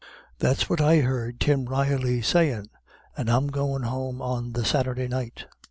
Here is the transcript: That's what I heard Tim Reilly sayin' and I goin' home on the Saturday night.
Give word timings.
That's 0.39 0.67
what 0.67 0.81
I 0.81 1.01
heard 1.01 1.39
Tim 1.39 1.65
Reilly 1.65 2.23
sayin' 2.23 2.71
and 3.15 3.29
I 3.29 3.39
goin' 3.41 3.83
home 3.83 4.19
on 4.19 4.53
the 4.53 4.65
Saturday 4.65 5.07
night. 5.07 5.45